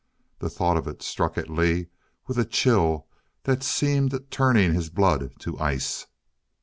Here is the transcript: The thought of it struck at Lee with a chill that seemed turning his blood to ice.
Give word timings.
The 0.39 0.49
thought 0.49 0.77
of 0.77 0.87
it 0.87 1.03
struck 1.03 1.37
at 1.37 1.47
Lee 1.47 1.85
with 2.25 2.39
a 2.39 2.43
chill 2.43 3.05
that 3.43 3.61
seemed 3.61 4.19
turning 4.31 4.73
his 4.73 4.89
blood 4.89 5.31
to 5.41 5.59
ice. 5.59 6.07